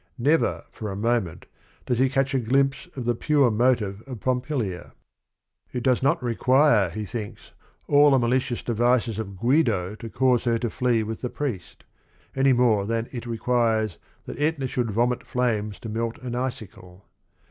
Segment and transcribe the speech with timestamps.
[0.17, 1.45] Never for a moment
[1.85, 4.93] does he catch a glimpse of the pure motive of Pompilia.
[5.73, 7.51] It does not require, he thinks,
[7.87, 11.83] all the malicious devices of Guido to cause her to flee with the priest,
[12.35, 17.05] any more than it requires that Etna should vomit flames to melt an icicle.